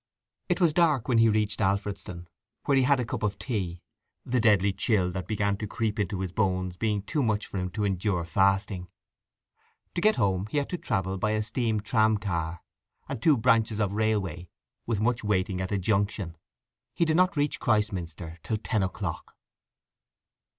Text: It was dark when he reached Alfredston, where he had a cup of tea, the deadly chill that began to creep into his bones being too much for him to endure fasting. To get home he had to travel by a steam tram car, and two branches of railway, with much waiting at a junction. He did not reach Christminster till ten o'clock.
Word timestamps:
It 0.49 0.59
was 0.59 0.73
dark 0.73 1.07
when 1.07 1.19
he 1.19 1.29
reached 1.29 1.61
Alfredston, 1.61 2.27
where 2.65 2.75
he 2.75 2.85
had 2.85 2.99
a 2.99 3.05
cup 3.05 3.21
of 3.21 3.37
tea, 3.37 3.83
the 4.25 4.39
deadly 4.39 4.73
chill 4.73 5.11
that 5.11 5.27
began 5.27 5.57
to 5.57 5.67
creep 5.67 5.99
into 5.99 6.21
his 6.21 6.31
bones 6.31 6.75
being 6.75 7.03
too 7.03 7.21
much 7.21 7.45
for 7.45 7.59
him 7.59 7.69
to 7.73 7.83
endure 7.85 8.25
fasting. 8.25 8.87
To 9.93 10.01
get 10.01 10.15
home 10.15 10.47
he 10.47 10.57
had 10.57 10.69
to 10.69 10.77
travel 10.79 11.19
by 11.19 11.33
a 11.33 11.43
steam 11.43 11.81
tram 11.81 12.17
car, 12.17 12.63
and 13.07 13.21
two 13.21 13.37
branches 13.37 13.79
of 13.79 13.93
railway, 13.93 14.49
with 14.87 14.99
much 14.99 15.23
waiting 15.23 15.61
at 15.61 15.71
a 15.71 15.77
junction. 15.77 16.35
He 16.95 17.05
did 17.05 17.15
not 17.15 17.37
reach 17.37 17.59
Christminster 17.59 18.39
till 18.41 18.57
ten 18.57 18.81
o'clock. 18.81 19.35